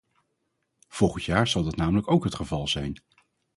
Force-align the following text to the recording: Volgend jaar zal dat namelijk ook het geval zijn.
Volgend 0.87 1.23
jaar 1.23 1.47
zal 1.47 1.63
dat 1.63 1.75
namelijk 1.75 2.11
ook 2.11 2.23
het 2.23 2.35
geval 2.35 2.67
zijn. 2.67 2.97